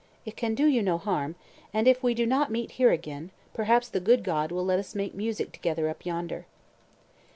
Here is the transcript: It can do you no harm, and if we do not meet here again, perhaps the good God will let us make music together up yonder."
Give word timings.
It 0.25 0.35
can 0.35 0.55
do 0.55 0.65
you 0.65 0.81
no 0.81 0.97
harm, 0.97 1.35
and 1.71 1.87
if 1.87 2.01
we 2.01 2.15
do 2.15 2.25
not 2.25 2.49
meet 2.49 2.71
here 2.81 2.89
again, 2.89 3.29
perhaps 3.53 3.87
the 3.87 3.99
good 3.99 4.23
God 4.23 4.51
will 4.51 4.65
let 4.65 4.79
us 4.79 4.95
make 4.95 5.13
music 5.13 5.51
together 5.51 5.87
up 5.89 6.07
yonder." 6.07 6.47